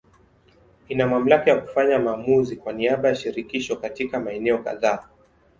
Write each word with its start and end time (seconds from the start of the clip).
Ina 0.87 1.07
mamlaka 1.07 1.51
ya 1.51 1.61
kufanya 1.61 1.99
maamuzi 1.99 2.55
kwa 2.55 2.73
niaba 2.73 3.09
ya 3.09 3.15
Shirikisho 3.15 3.75
katika 3.75 4.19
maeneo 4.19 4.57
kadhaa. 4.57 5.07